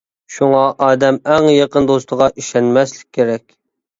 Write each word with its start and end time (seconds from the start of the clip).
شۇڭا 0.35 0.61
ئادەم 0.85 1.19
ئەڭ 1.33 1.49
يېقىن 1.55 1.89
دوستىغا 1.91 2.31
ئىشەنمەسلىك 2.43 3.15
كېرەك! 3.19 3.45